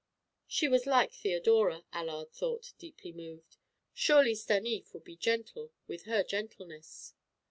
[0.47, 3.57] She was like Theodora, Allard thought, deeply moved.
[3.93, 7.13] Surely Stanief would be gentle with her gentleness.